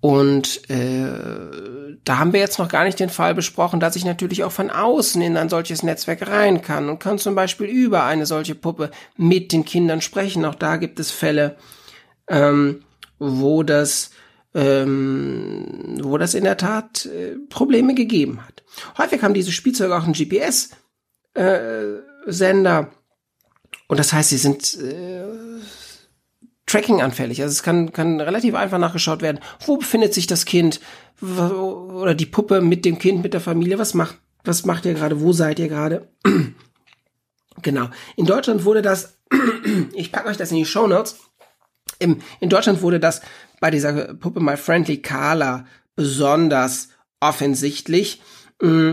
und 0.00 0.70
äh, 0.70 1.96
da 2.04 2.18
haben 2.18 2.32
wir 2.32 2.38
jetzt 2.38 2.58
noch 2.58 2.68
gar 2.68 2.84
nicht 2.84 3.00
den 3.00 3.10
Fall 3.10 3.34
besprochen, 3.34 3.80
dass 3.80 3.96
ich 3.96 4.04
natürlich 4.04 4.44
auch 4.44 4.52
von 4.52 4.70
außen 4.70 5.20
in 5.20 5.36
ein 5.36 5.48
solches 5.48 5.82
Netzwerk 5.82 6.28
rein 6.28 6.62
kann 6.62 6.88
und 6.88 7.00
kann 7.00 7.18
zum 7.18 7.34
Beispiel 7.34 7.66
über 7.66 8.04
eine 8.04 8.24
solche 8.24 8.54
Puppe 8.54 8.92
mit 9.16 9.52
den 9.52 9.64
Kindern 9.64 10.00
sprechen. 10.00 10.44
Auch 10.44 10.54
da 10.54 10.76
gibt 10.76 11.00
es 11.00 11.10
Fälle, 11.10 11.56
ähm, 12.28 12.84
wo 13.18 13.64
das 13.64 14.10
ähm, 14.54 15.98
wo 16.02 16.16
das 16.16 16.34
in 16.34 16.44
der 16.44 16.56
Tat 16.56 17.06
äh, 17.06 17.34
Probleme 17.50 17.94
gegeben 17.94 18.46
hat. 18.46 18.62
Häufig 18.96 19.22
haben 19.22 19.34
diese 19.34 19.50
Spielzeuge 19.52 19.96
auch 19.96 20.04
einen 20.04 20.14
GPS-Sender 20.14 22.80
äh, 22.80 22.86
und 23.88 23.98
das 23.98 24.12
heißt, 24.12 24.30
sie 24.30 24.38
sind 24.38 24.78
äh, 24.80 25.24
Tracking 26.68 27.02
anfällig. 27.02 27.42
Also 27.42 27.52
es 27.52 27.62
kann, 27.62 27.92
kann 27.92 28.20
relativ 28.20 28.54
einfach 28.54 28.78
nachgeschaut 28.78 29.22
werden, 29.22 29.40
wo 29.66 29.78
befindet 29.78 30.14
sich 30.14 30.26
das 30.26 30.44
Kind 30.44 30.80
oder 31.20 32.14
die 32.14 32.26
Puppe 32.26 32.60
mit 32.60 32.84
dem 32.84 32.98
Kind, 32.98 33.22
mit 33.22 33.34
der 33.34 33.40
Familie, 33.40 33.78
was 33.78 33.94
macht, 33.94 34.18
was 34.44 34.64
macht 34.64 34.86
ihr 34.86 34.94
gerade, 34.94 35.20
wo 35.20 35.32
seid 35.32 35.58
ihr 35.58 35.68
gerade? 35.68 36.08
genau. 37.62 37.88
In 38.16 38.26
Deutschland 38.26 38.64
wurde 38.64 38.82
das, 38.82 39.18
ich 39.94 40.12
packe 40.12 40.28
euch 40.28 40.36
das 40.36 40.52
in 40.52 40.58
die 40.58 40.66
Show 40.66 40.86
Notes. 40.86 41.16
In 41.98 42.22
Deutschland 42.42 42.82
wurde 42.82 43.00
das 43.00 43.22
bei 43.60 43.72
dieser 43.72 44.14
Puppe 44.14 44.38
My 44.38 44.56
Friendly 44.56 45.02
Carla 45.02 45.66
besonders 45.96 46.90
offensichtlich. 47.18 48.22
Mm, 48.62 48.92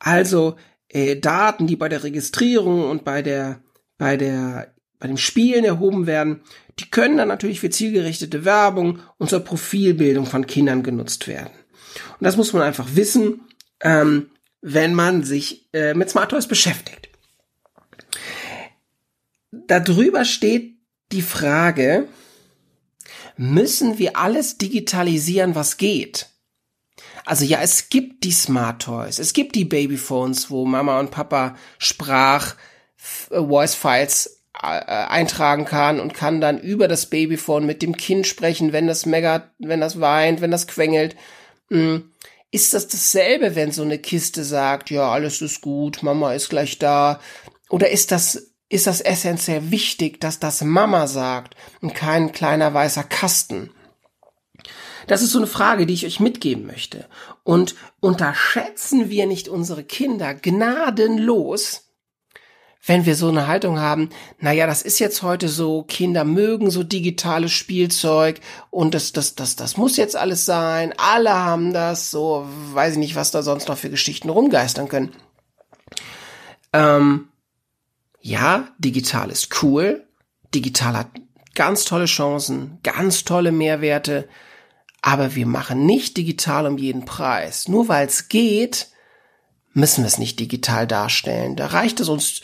also 0.00 0.56
äh, 0.88 1.16
Daten, 1.16 1.68
die 1.68 1.76
bei 1.76 1.88
der 1.88 2.02
Registrierung 2.02 2.90
und 2.90 3.04
bei 3.04 3.22
der 3.22 3.62
bei 3.98 4.16
der 4.16 4.74
bei 5.02 5.08
dem 5.08 5.16
Spielen 5.16 5.64
erhoben 5.64 6.06
werden, 6.06 6.42
die 6.78 6.88
können 6.88 7.16
dann 7.16 7.26
natürlich 7.26 7.58
für 7.58 7.70
zielgerichtete 7.70 8.44
Werbung 8.44 9.00
und 9.18 9.30
zur 9.30 9.40
Profilbildung 9.40 10.26
von 10.26 10.46
Kindern 10.46 10.84
genutzt 10.84 11.26
werden. 11.26 11.50
Und 12.20 12.24
das 12.24 12.36
muss 12.36 12.52
man 12.52 12.62
einfach 12.62 12.86
wissen, 12.94 13.40
ähm, 13.80 14.30
wenn 14.60 14.94
man 14.94 15.24
sich 15.24 15.68
äh, 15.72 15.94
mit 15.94 16.08
Smart 16.08 16.30
Toys 16.30 16.46
beschäftigt. 16.46 17.08
Darüber 19.50 20.24
steht 20.24 20.76
die 21.10 21.22
Frage, 21.22 22.06
müssen 23.36 23.98
wir 23.98 24.16
alles 24.16 24.56
digitalisieren, 24.56 25.56
was 25.56 25.78
geht? 25.78 26.28
Also 27.24 27.44
ja, 27.44 27.60
es 27.60 27.88
gibt 27.88 28.22
die 28.22 28.30
Smart 28.30 28.82
Toys, 28.82 29.18
es 29.18 29.32
gibt 29.32 29.56
die 29.56 29.64
Babyphones, 29.64 30.48
wo 30.48 30.64
Mama 30.64 31.00
und 31.00 31.10
Papa 31.10 31.56
Sprach 31.78 32.54
äh, 33.30 33.40
Voice 33.40 33.74
Files 33.74 34.41
eintragen 34.52 35.64
kann 35.64 35.98
und 35.98 36.14
kann 36.14 36.40
dann 36.40 36.58
über 36.58 36.86
das 36.86 37.06
Babyphone 37.06 37.66
mit 37.66 37.82
dem 37.82 37.96
Kind 37.96 38.26
sprechen, 38.26 38.72
wenn 38.72 38.86
das 38.86 39.06
meckert, 39.06 39.50
wenn 39.58 39.80
das 39.80 40.00
weint, 40.00 40.40
wenn 40.40 40.50
das 40.50 40.66
quengelt. 40.66 41.16
Hm. 41.70 42.10
Ist 42.50 42.74
das 42.74 42.86
dasselbe, 42.86 43.54
wenn 43.56 43.72
so 43.72 43.82
eine 43.82 43.98
Kiste 43.98 44.44
sagt, 44.44 44.90
ja, 44.90 45.10
alles 45.10 45.40
ist 45.40 45.62
gut, 45.62 46.02
Mama 46.02 46.34
ist 46.34 46.50
gleich 46.50 46.78
da? 46.78 47.18
Oder 47.70 47.90
ist 47.90 48.12
das, 48.12 48.52
ist 48.68 48.86
das 48.86 49.00
essentiell 49.00 49.70
wichtig, 49.70 50.20
dass 50.20 50.38
das 50.38 50.60
Mama 50.60 51.06
sagt 51.06 51.56
und 51.80 51.94
kein 51.94 52.32
kleiner 52.32 52.74
weißer 52.74 53.04
Kasten? 53.04 53.70
Das 55.06 55.22
ist 55.22 55.30
so 55.30 55.38
eine 55.38 55.46
Frage, 55.46 55.86
die 55.86 55.94
ich 55.94 56.06
euch 56.06 56.20
mitgeben 56.20 56.66
möchte. 56.66 57.08
Und 57.42 57.74
unterschätzen 58.00 59.08
wir 59.08 59.26
nicht 59.26 59.48
unsere 59.48 59.82
Kinder 59.82 60.34
gnadenlos, 60.34 61.81
wenn 62.84 63.06
wir 63.06 63.14
so 63.14 63.28
eine 63.28 63.46
Haltung 63.46 63.78
haben, 63.78 64.10
naja, 64.40 64.66
das 64.66 64.82
ist 64.82 64.98
jetzt 64.98 65.22
heute 65.22 65.48
so, 65.48 65.84
Kinder 65.84 66.24
mögen 66.24 66.70
so 66.70 66.82
digitales 66.82 67.52
Spielzeug 67.52 68.40
und 68.70 68.94
das, 68.94 69.12
das, 69.12 69.36
das, 69.36 69.54
das 69.54 69.76
muss 69.76 69.96
jetzt 69.96 70.16
alles 70.16 70.44
sein, 70.44 70.92
alle 70.96 71.32
haben 71.32 71.72
das, 71.72 72.10
so, 72.10 72.46
weiß 72.72 72.94
ich 72.94 72.98
nicht, 72.98 73.14
was 73.14 73.30
da 73.30 73.42
sonst 73.42 73.68
noch 73.68 73.78
für 73.78 73.90
Geschichten 73.90 74.30
rumgeistern 74.30 74.88
können. 74.88 75.12
Ähm, 76.72 77.28
ja, 78.20 78.68
digital 78.78 79.30
ist 79.30 79.62
cool, 79.62 80.04
digital 80.52 80.96
hat 80.96 81.08
ganz 81.54 81.84
tolle 81.84 82.06
Chancen, 82.06 82.78
ganz 82.82 83.24
tolle 83.24 83.52
Mehrwerte, 83.52 84.28
aber 85.02 85.34
wir 85.36 85.46
machen 85.46 85.86
nicht 85.86 86.16
digital 86.16 86.66
um 86.66 86.78
jeden 86.78 87.04
Preis. 87.04 87.68
Nur 87.68 87.88
weil 87.88 88.06
es 88.06 88.28
geht, 88.28 88.88
müssen 89.72 90.02
wir 90.02 90.08
es 90.08 90.18
nicht 90.18 90.38
digital 90.40 90.86
darstellen. 90.86 91.56
Da 91.56 91.66
reicht 91.66 92.00
es 92.00 92.08
uns 92.08 92.42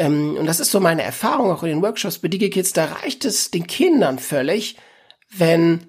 ähm, 0.00 0.36
und 0.38 0.46
das 0.46 0.60
ist 0.60 0.70
so 0.70 0.80
meine 0.80 1.02
Erfahrung 1.02 1.50
auch 1.50 1.62
in 1.62 1.68
den 1.68 1.82
Workshops. 1.82 2.18
Bei 2.18 2.28
DigiKids, 2.28 2.72
da 2.72 2.86
reicht 2.86 3.26
es 3.26 3.50
den 3.50 3.66
Kindern 3.66 4.18
völlig, 4.18 4.76
wenn 5.28 5.86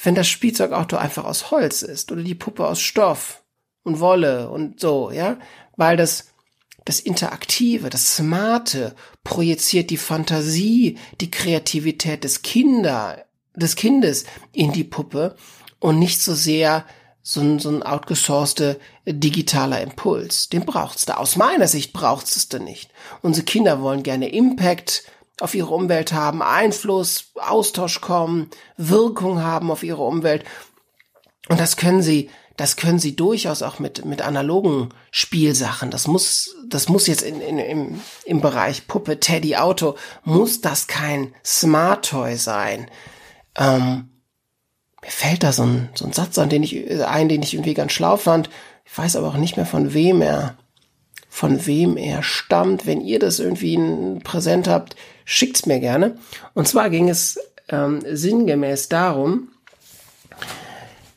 wenn 0.00 0.14
das 0.14 0.28
Spielzeugauto 0.28 0.96
einfach 0.96 1.24
aus 1.24 1.50
Holz 1.50 1.82
ist 1.82 2.12
oder 2.12 2.22
die 2.22 2.36
Puppe 2.36 2.64
aus 2.64 2.80
Stoff 2.80 3.42
und 3.82 3.98
Wolle 3.98 4.48
und 4.48 4.78
so, 4.78 5.10
ja, 5.10 5.36
weil 5.76 5.96
das 5.96 6.28
das 6.84 7.00
Interaktive, 7.00 7.90
das 7.90 8.14
Smarte 8.16 8.94
projiziert 9.24 9.90
die 9.90 9.96
Fantasie, 9.96 10.96
die 11.20 11.30
Kreativität 11.30 12.22
des 12.22 12.42
Kinder, 12.42 13.24
des 13.56 13.74
Kindes 13.74 14.24
in 14.52 14.70
die 14.70 14.84
Puppe 14.84 15.34
und 15.80 15.98
nicht 15.98 16.22
so 16.22 16.34
sehr 16.34 16.86
so 17.22 17.40
ein, 17.40 17.58
so 17.58 17.68
ein 17.68 17.82
outgesourcete 17.82 18.80
digitaler 19.06 19.80
Impuls. 19.82 20.48
Den 20.48 20.64
braucht's 20.64 21.04
da. 21.04 21.14
Aus 21.16 21.36
meiner 21.36 21.68
Sicht 21.68 21.92
braucht's 21.92 22.36
es 22.36 22.48
da 22.48 22.58
nicht. 22.58 22.90
Unsere 23.22 23.44
Kinder 23.44 23.82
wollen 23.82 24.02
gerne 24.02 24.28
Impact 24.30 25.04
auf 25.40 25.54
ihre 25.54 25.74
Umwelt 25.74 26.12
haben, 26.12 26.42
Einfluss, 26.42 27.26
Austausch 27.34 28.00
kommen, 28.00 28.50
Wirkung 28.76 29.42
haben 29.42 29.70
auf 29.70 29.82
ihre 29.82 30.02
Umwelt. 30.02 30.44
Und 31.48 31.60
das 31.60 31.76
können 31.76 32.02
sie, 32.02 32.30
das 32.56 32.76
können 32.76 32.98
sie 32.98 33.14
durchaus 33.14 33.62
auch 33.62 33.78
mit, 33.78 34.04
mit 34.04 34.20
analogen 34.20 34.88
Spielsachen. 35.10 35.90
Das 35.90 36.06
muss, 36.06 36.56
das 36.66 36.88
muss 36.88 37.06
jetzt 37.06 37.22
in, 37.22 37.40
in, 37.40 37.58
im, 37.58 38.00
im 38.24 38.40
Bereich 38.40 38.88
Puppe, 38.88 39.20
Teddy, 39.20 39.56
Auto, 39.56 39.94
muss 40.24 40.60
das 40.60 40.88
kein 40.88 41.34
Smart 41.44 42.06
Toy 42.06 42.36
sein. 42.36 42.90
Ähm, 43.56 44.08
fällt 45.18 45.42
da 45.42 45.50
so 45.50 45.64
ein, 45.64 45.88
so 45.96 46.04
ein 46.06 46.12
Satz 46.12 46.38
an, 46.38 46.48
den 46.48 46.62
ich, 46.62 47.04
ein, 47.04 47.28
den 47.28 47.42
ich 47.42 47.52
irgendwie 47.52 47.74
ganz 47.74 47.90
schlau 47.90 48.16
fand. 48.16 48.50
Ich 48.84 48.96
weiß 48.96 49.16
aber 49.16 49.26
auch 49.26 49.36
nicht 49.36 49.56
mehr 49.56 49.66
von 49.66 49.92
wem 49.92 50.22
er, 50.22 50.56
von 51.28 51.66
wem 51.66 51.96
er 51.96 52.22
stammt. 52.22 52.86
Wenn 52.86 53.00
ihr 53.00 53.18
das 53.18 53.40
irgendwie 53.40 54.20
präsent 54.22 54.68
habt, 54.68 54.94
schickt's 55.24 55.66
mir 55.66 55.80
gerne. 55.80 56.18
Und 56.54 56.68
zwar 56.68 56.88
ging 56.88 57.08
es 57.08 57.36
ähm, 57.68 58.00
sinngemäß 58.08 58.90
darum, 58.90 59.48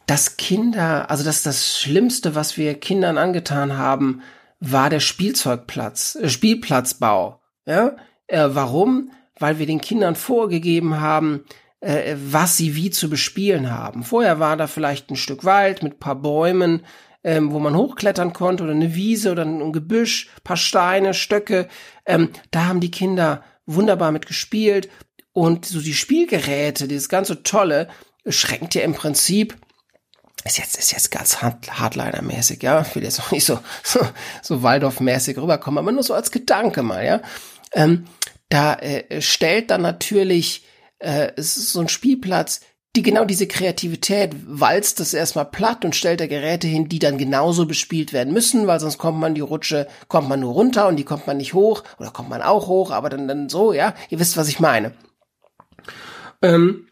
dass 0.07 0.35
Kinder, 0.35 1.11
also 1.11 1.23
dass 1.23 1.43
das 1.43 1.79
Schlimmste, 1.79 2.33
was 2.33 2.57
wir 2.57 2.73
Kindern 2.79 3.19
angetan 3.19 3.77
haben, 3.77 4.23
war 4.59 4.89
der 4.89 4.99
Spielzeugplatz, 4.99 6.15
äh, 6.15 6.27
Spielplatzbau. 6.27 7.39
Ja? 7.67 7.95
Äh, 8.25 8.49
warum? 8.49 9.11
Weil 9.37 9.59
wir 9.59 9.67
den 9.67 9.79
Kindern 9.79 10.15
vorgegeben 10.15 10.99
haben, 10.99 11.45
äh, 11.81 12.15
was 12.15 12.57
sie 12.57 12.75
wie 12.75 12.89
zu 12.89 13.09
bespielen 13.09 13.71
haben. 13.71 14.03
Vorher 14.03 14.39
war 14.39 14.57
da 14.57 14.67
vielleicht 14.67 15.09
ein 15.09 15.15
Stück 15.15 15.43
Wald 15.43 15.83
mit 15.83 15.99
paar 15.99 16.15
Bäumen, 16.15 16.85
ähm, 17.23 17.51
wo 17.51 17.59
man 17.59 17.75
hochklettern 17.75 18.33
konnte 18.33 18.63
oder 18.63 18.73
eine 18.73 18.95
Wiese 18.95 19.31
oder 19.31 19.43
ein 19.43 19.73
Gebüsch, 19.73 20.29
paar 20.43 20.57
Steine, 20.57 21.13
Stöcke. 21.13 21.67
Ähm, 22.05 22.29
da 22.51 22.65
haben 22.65 22.79
die 22.79 22.91
Kinder 22.91 23.43
wunderbar 23.65 24.11
mit 24.11 24.25
gespielt 24.25 24.89
und 25.33 25.65
so 25.65 25.81
die 25.81 25.93
Spielgeräte, 25.93 26.87
dieses 26.87 27.09
ganze 27.09 27.43
Tolle, 27.43 27.87
schränkt 28.27 28.75
ja 28.75 28.81
im 28.81 28.93
Prinzip 28.93 29.57
ist 30.43 30.57
jetzt, 30.57 30.77
ist 30.77 30.91
jetzt 30.91 31.11
ganz 31.11 31.37
Hardliner-mäßig, 31.41 32.63
ja. 32.63 32.81
Ich 32.81 32.95
will 32.95 33.03
jetzt 33.03 33.19
auch 33.19 33.31
nicht 33.31 33.45
so, 33.45 33.59
so, 33.83 33.99
so 34.41 34.63
Waldorf-mäßig 34.63 35.37
rüberkommen, 35.37 35.77
aber 35.77 35.91
nur 35.91 36.03
so 36.03 36.13
als 36.13 36.31
Gedanke 36.31 36.81
mal, 36.81 37.05
ja. 37.05 37.21
Ähm, 37.73 38.05
da 38.49 38.73
äh, 38.75 39.21
stellt 39.21 39.69
dann 39.69 39.81
natürlich 39.81 40.65
äh, 41.01 41.31
es 41.35 41.57
ist 41.57 41.71
so 41.71 41.79
ein 41.79 41.89
Spielplatz, 41.89 42.61
die 42.95 43.03
genau 43.03 43.23
diese 43.23 43.47
Kreativität 43.47 44.35
walzt 44.45 44.99
das 44.99 45.13
erstmal 45.13 45.45
platt 45.45 45.85
und 45.85 45.95
stellt 45.95 46.19
da 46.19 46.27
Geräte 46.27 46.67
hin, 46.67 46.89
die 46.89 46.99
dann 46.99 47.17
genauso 47.17 47.65
bespielt 47.65 48.11
werden 48.11 48.33
müssen, 48.33 48.67
weil 48.67 48.81
sonst 48.81 48.97
kommt 48.97 49.19
man 49.19 49.33
die 49.33 49.41
Rutsche, 49.41 49.87
kommt 50.09 50.27
man 50.27 50.41
nur 50.41 50.53
runter 50.53 50.87
und 50.87 50.97
die 50.97 51.05
kommt 51.05 51.25
man 51.25 51.37
nicht 51.37 51.53
hoch 51.53 51.83
oder 51.99 52.11
kommt 52.11 52.29
man 52.29 52.41
auch 52.41 52.67
hoch, 52.67 52.91
aber 52.91 53.09
dann, 53.09 53.27
dann 53.29 53.47
so, 53.47 53.71
ja. 53.71 53.95
Ihr 54.09 54.19
wisst, 54.19 54.35
was 54.35 54.49
ich 54.49 54.59
meine. 54.59 54.93
Ähm, 56.41 56.87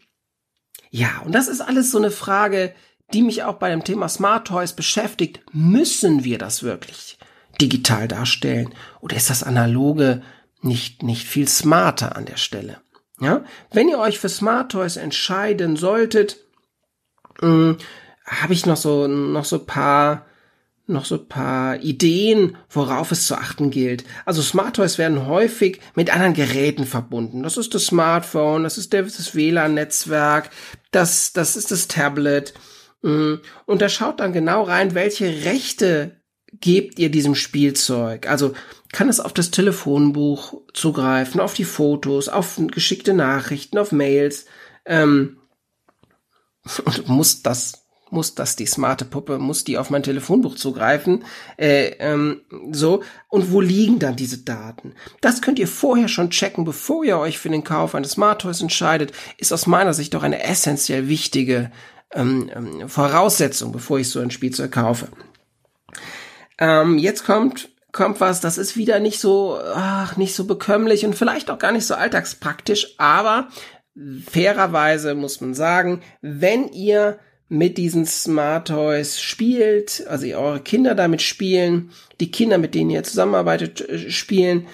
ja, 0.90 1.20
und 1.24 1.34
das 1.34 1.48
ist 1.48 1.60
alles 1.60 1.90
so 1.90 1.98
eine 1.98 2.10
Frage, 2.10 2.74
die 3.12 3.22
mich 3.22 3.42
auch 3.42 3.54
bei 3.54 3.68
dem 3.68 3.84
Thema 3.84 4.08
Smart 4.08 4.46
Toys 4.46 4.72
beschäftigt. 4.72 5.40
Müssen 5.52 6.24
wir 6.24 6.38
das 6.38 6.62
wirklich 6.62 7.18
digital 7.60 8.08
darstellen? 8.08 8.74
Oder 9.00 9.16
ist 9.16 9.28
das 9.28 9.42
analoge 9.42 10.22
nicht, 10.62 11.02
nicht 11.02 11.26
viel 11.26 11.46
smarter 11.46 12.16
an 12.16 12.24
der 12.24 12.36
Stelle? 12.36 12.80
Ja, 13.20 13.44
wenn 13.70 13.88
ihr 13.88 13.98
euch 13.98 14.18
für 14.18 14.30
Smart 14.30 14.72
Toys 14.72 14.96
entscheiden 14.96 15.76
solltet, 15.76 16.38
äh, 17.42 17.74
habe 18.26 18.52
ich 18.52 18.64
noch 18.64 18.78
so, 18.78 19.06
noch 19.06 19.44
so 19.44 19.58
paar, 19.58 20.24
noch 20.86 21.04
so 21.04 21.18
paar 21.18 21.76
Ideen, 21.80 22.56
worauf 22.70 23.12
es 23.12 23.26
zu 23.26 23.34
achten 23.34 23.70
gilt. 23.70 24.04
Also 24.24 24.40
Smart 24.40 24.76
Toys 24.76 24.96
werden 24.96 25.26
häufig 25.26 25.80
mit 25.94 26.12
anderen 26.12 26.32
Geräten 26.32 26.86
verbunden. 26.86 27.42
Das 27.42 27.58
ist 27.58 27.74
das 27.74 27.86
Smartphone, 27.86 28.62
das 28.62 28.78
ist 28.78 28.94
das 28.94 29.34
WLAN-Netzwerk, 29.34 30.50
das, 30.90 31.34
das 31.34 31.56
ist 31.56 31.70
das 31.70 31.88
Tablet. 31.88 32.54
Mm, 33.02 33.34
und 33.66 33.82
da 33.82 33.90
schaut 33.90 34.20
dann 34.20 34.32
genau 34.32 34.62
rein, 34.62 34.94
welche 34.94 35.44
Rechte 35.44 36.19
gebt 36.60 36.98
ihr 36.98 37.10
diesem 37.10 37.34
Spielzeug. 37.34 38.28
Also 38.28 38.54
kann 38.92 39.08
es 39.08 39.20
auf 39.20 39.32
das 39.32 39.50
Telefonbuch 39.50 40.60
zugreifen, 40.74 41.40
auf 41.40 41.54
die 41.54 41.64
Fotos, 41.64 42.28
auf 42.28 42.60
geschickte 42.68 43.14
Nachrichten, 43.14 43.78
auf 43.78 43.92
Mails. 43.92 44.46
Ähm, 44.84 45.38
und 46.84 47.08
muss 47.08 47.42
das 47.42 47.80
muss 48.12 48.34
das 48.34 48.56
die 48.56 48.66
smarte 48.66 49.04
Puppe, 49.04 49.38
muss 49.38 49.64
die 49.64 49.78
auf 49.78 49.90
mein 49.90 50.02
Telefonbuch 50.02 50.56
zugreifen, 50.56 51.24
äh, 51.56 51.92
ähm, 52.00 52.40
so. 52.72 53.02
Und 53.28 53.52
wo 53.52 53.60
liegen 53.60 53.98
dann 53.98 54.16
diese 54.16 54.38
Daten? 54.38 54.94
Das 55.20 55.42
könnt 55.42 55.58
ihr 55.58 55.68
vorher 55.68 56.08
schon 56.08 56.30
checken, 56.30 56.64
bevor 56.64 57.04
ihr 57.04 57.18
euch 57.18 57.38
für 57.38 57.48
den 57.48 57.64
Kauf 57.64 57.94
eines 57.94 58.12
Smart 58.12 58.42
Toys 58.42 58.60
entscheidet, 58.60 59.12
ist 59.38 59.52
aus 59.52 59.66
meiner 59.66 59.94
Sicht 59.94 60.14
doch 60.14 60.22
eine 60.22 60.42
essentiell 60.42 61.08
wichtige 61.08 61.70
ähm, 62.12 62.50
ähm, 62.52 62.88
Voraussetzung, 62.88 63.72
bevor 63.72 64.00
ich 64.00 64.10
so 64.10 64.20
ein 64.20 64.30
Spielzeug 64.30 64.72
kaufe. 64.72 65.08
Ähm, 66.60 66.98
jetzt 66.98 67.24
kommt 67.24 67.70
kommt 67.92 68.20
was, 68.20 68.40
das 68.40 68.58
ist 68.58 68.76
wieder 68.76 69.00
nicht 69.00 69.18
so, 69.18 69.58
ach, 69.74 70.16
nicht 70.16 70.34
so 70.34 70.44
bekömmlich 70.44 71.04
und 71.04 71.14
vielleicht 71.14 71.50
auch 71.50 71.58
gar 71.58 71.72
nicht 71.72 71.86
so 71.86 71.94
alltagspraktisch, 71.94 72.94
aber 72.98 73.48
fairerweise 74.30 75.14
muss 75.14 75.40
man 75.40 75.54
sagen, 75.54 76.02
wenn 76.20 76.68
ihr 76.68 77.18
mit 77.48 77.78
diesen 77.78 78.06
Smart 78.06 78.68
Toys 78.68 79.20
spielt, 79.20 80.06
also 80.06 80.26
eure 80.26 80.60
Kinder 80.60 80.94
damit 80.94 81.20
spielen, 81.20 81.90
die 82.20 82.30
Kinder, 82.30 82.58
mit 82.58 82.74
denen 82.74 82.90
ihr 82.90 83.02
zusammenarbeitet, 83.02 83.80
äh, 83.80 84.10
spielen, 84.10 84.68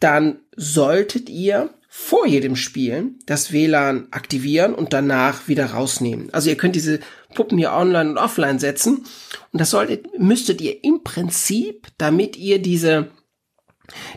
dann 0.00 0.40
solltet 0.56 1.30
ihr 1.30 1.70
vor 1.88 2.26
jedem 2.26 2.56
Spielen 2.56 3.20
das 3.26 3.52
WLAN 3.52 4.08
aktivieren 4.10 4.74
und 4.74 4.92
danach 4.92 5.48
wieder 5.48 5.66
rausnehmen. 5.66 6.28
Also 6.32 6.50
ihr 6.50 6.56
könnt 6.56 6.74
diese 6.74 6.98
Puppen 7.36 7.58
hier 7.58 7.72
online 7.72 8.10
und 8.10 8.18
offline 8.18 8.58
setzen 8.58 9.04
und 9.52 9.60
das 9.60 9.70
solltet, 9.70 10.18
müsstet 10.18 10.60
ihr 10.60 10.82
im 10.82 11.04
Prinzip, 11.04 11.86
damit 11.98 12.36
ihr 12.36 12.60
diese 12.60 13.10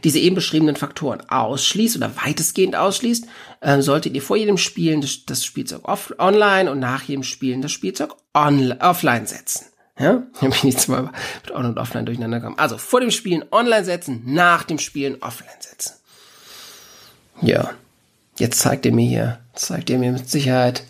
diese 0.04 0.20
eben 0.20 0.36
beschriebenen 0.36 0.76
Faktoren 0.76 1.22
ausschließt 1.30 1.98
oder 1.98 2.16
weitestgehend 2.24 2.76
ausschließt, 2.76 3.26
äh, 3.62 3.82
solltet 3.82 4.16
ihr 4.16 4.22
vor 4.22 4.38
jedem 4.38 4.58
Spielen 4.58 5.02
das, 5.02 5.26
das 5.26 5.46
Spielzeug 5.46 5.88
off, 5.88 6.14
online 6.18 6.72
und 6.72 6.80
nach 6.80 7.04
jedem 7.04 7.24
Spielen 7.24 7.62
das 7.62 7.72
Spielzeug 7.72 8.16
on, 8.34 8.72
offline 8.80 9.28
setzen. 9.28 9.66
Ja, 9.98 10.24
da 10.40 10.48
bin 10.48 10.70
ich 10.70 10.78
zwar 10.78 11.12
mit 11.44 11.52
on 11.52 11.66
und 11.66 11.78
offline 11.78 12.06
durcheinander 12.06 12.40
gekommen. 12.40 12.58
Also 12.58 12.78
vor 12.78 13.02
dem 13.02 13.12
Spielen 13.12 13.44
online 13.52 13.86
setzen, 13.86 14.24
nach 14.26 14.64
dem 14.64 14.80
Spielen 14.80 15.22
offline 15.22 15.50
setzen. 15.60 15.94
Ja, 17.42 17.72
jetzt 18.38 18.60
zeigt 18.60 18.86
ihr 18.86 18.94
mir 18.94 19.08
hier, 19.08 19.40
zeigt 19.54 19.90
ihr 19.90 19.98
mir 19.98 20.12
mit 20.12 20.30
Sicherheit 20.30 20.84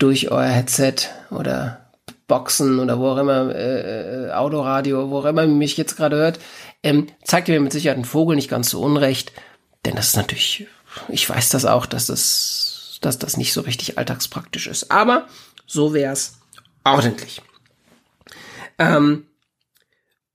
durch 0.00 0.30
euer 0.30 0.48
Headset 0.48 0.94
oder 1.30 1.90
Boxen 2.26 2.78
oder 2.78 2.98
wo 2.98 3.08
auch 3.08 3.16
immer, 3.18 3.54
äh, 3.54 4.28
äh, 4.28 4.32
Autoradio, 4.32 5.10
wo 5.10 5.18
auch 5.18 5.24
immer 5.24 5.46
mich 5.46 5.76
jetzt 5.76 5.96
gerade 5.96 6.16
hört, 6.16 6.40
ähm, 6.82 7.08
zeigt 7.22 7.48
ihr 7.48 7.54
mir 7.54 7.60
mit 7.60 7.72
Sicherheit 7.72 7.96
einen 7.96 8.04
Vogel 8.04 8.36
nicht 8.36 8.50
ganz 8.50 8.70
so 8.70 8.80
unrecht, 8.80 9.32
denn 9.84 9.96
das 9.96 10.08
ist 10.08 10.16
natürlich, 10.16 10.66
ich 11.08 11.28
weiß 11.28 11.50
das 11.50 11.64
auch, 11.64 11.86
dass 11.86 12.06
das, 12.06 12.98
dass 13.00 13.18
das 13.18 13.36
nicht 13.36 13.52
so 13.52 13.60
richtig 13.62 13.98
alltagspraktisch 13.98 14.66
ist, 14.68 14.90
aber 14.90 15.26
so 15.66 15.92
wär's 15.92 16.38
ordentlich. 16.84 17.42
Ähm, 18.78 19.26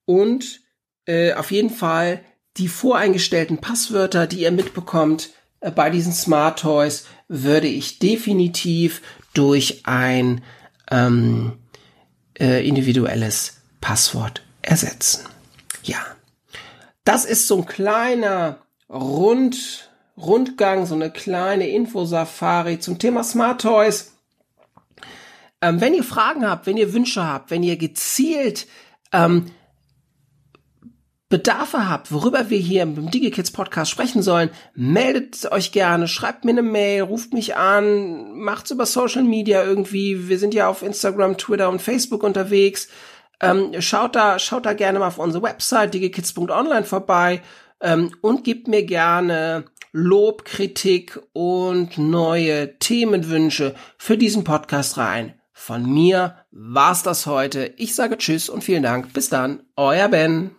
und 0.05 0.61
äh, 1.05 1.33
auf 1.33 1.51
jeden 1.51 1.69
Fall 1.71 2.23
die 2.57 2.67
voreingestellten 2.67 3.59
Passwörter, 3.59 4.27
die 4.27 4.41
ihr 4.41 4.51
mitbekommt 4.51 5.29
äh, 5.61 5.71
bei 5.71 5.89
diesen 5.89 6.13
Smart 6.13 6.59
Toys, 6.59 7.05
würde 7.27 7.67
ich 7.67 7.99
definitiv 7.99 9.01
durch 9.37 9.81
ein 9.85 10.43
ähm, 10.89 11.53
äh, 12.39 12.67
individuelles 12.67 13.61
Passwort 13.81 14.41
ersetzen. 14.61 15.25
Ja, 15.83 15.99
das 17.03 17.25
ist 17.25 17.47
so 17.47 17.57
ein 17.57 17.65
kleiner 17.65 18.59
Rund, 18.89 19.89
Rundgang, 20.17 20.85
so 20.85 20.95
eine 20.95 21.11
kleine 21.11 21.67
Infosafari 21.69 22.79
zum 22.79 22.97
Thema 22.97 23.23
Smart 23.23 23.61
Toys. 23.61 24.13
Ähm, 25.61 25.81
wenn 25.81 25.93
ihr 25.93 26.03
Fragen 26.03 26.47
habt, 26.47 26.65
wenn 26.65 26.77
ihr 26.77 26.93
Wünsche 26.93 27.25
habt, 27.25 27.51
wenn 27.51 27.63
ihr 27.63 27.77
gezielt 27.77 28.67
ähm, 29.11 29.51
Bedarfe 31.35 31.89
habt, 31.89 32.13
worüber 32.13 32.49
wir 32.49 32.59
hier 32.59 32.83
im 32.83 33.11
DigiKids 33.11 33.51
Podcast 33.51 33.91
sprechen 33.91 34.21
sollen, 34.21 34.51
meldet 34.73 35.51
euch 35.51 35.73
gerne, 35.73 36.07
schreibt 36.07 36.45
mir 36.45 36.51
eine 36.51 36.61
Mail, 36.61 37.01
ruft 37.01 37.33
mich 37.33 37.57
an, 37.57 38.31
macht's 38.39 38.71
über 38.71 38.85
Social 38.85 39.23
Media 39.23 39.61
irgendwie. 39.61 40.29
Wir 40.29 40.39
sind 40.39 40.53
ja 40.53 40.69
auf 40.69 40.81
Instagram, 40.81 41.37
Twitter 41.37 41.67
und 41.67 41.81
Facebook 41.81 42.23
unterwegs. 42.23 42.87
Ähm, 43.41 43.73
schaut 43.79 44.15
da, 44.15 44.39
schaut 44.39 44.65
da 44.65 44.71
gerne 44.71 44.99
mal 44.99 45.07
auf 45.07 45.17
unsere 45.17 45.43
Website 45.43 45.93
digikids.online 45.93 46.85
vorbei 46.85 47.41
ähm, 47.81 48.13
und 48.21 48.45
gebt 48.45 48.69
mir 48.69 48.85
gerne 48.85 49.65
Lob, 49.91 50.45
Kritik 50.45 51.19
und 51.33 51.97
neue 51.97 52.79
Themenwünsche 52.79 53.75
für 53.97 54.17
diesen 54.17 54.45
Podcast 54.45 54.97
rein. 54.97 55.33
Von 55.51 55.93
mir 55.93 56.37
war's 56.51 57.03
das 57.03 57.25
heute. 57.25 57.73
Ich 57.75 57.93
sage 57.93 58.17
Tschüss 58.17 58.47
und 58.47 58.63
vielen 58.63 58.83
Dank. 58.83 59.11
Bis 59.11 59.27
dann, 59.27 59.63
euer 59.75 60.07
Ben. 60.07 60.51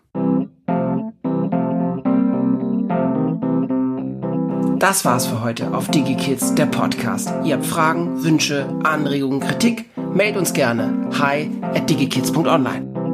Das 4.87 5.05
war's 5.05 5.27
für 5.27 5.43
heute 5.43 5.75
auf 5.75 5.91
DigiKids, 5.91 6.55
der 6.55 6.67
Podcast. 6.67 7.33
Ihr 7.43 7.57
habt 7.57 7.67
Fragen, 7.67 8.23
Wünsche, 8.23 8.69
Anregungen, 8.85 9.41
Kritik? 9.41 9.87
Meldet 10.15 10.37
uns 10.37 10.53
gerne. 10.53 11.11
Hi 11.19 11.51
at 11.75 11.91
digikids.online. 11.91 13.06